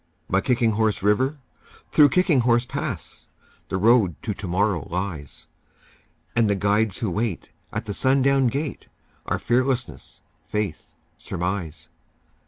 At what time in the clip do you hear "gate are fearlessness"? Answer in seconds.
8.47-10.21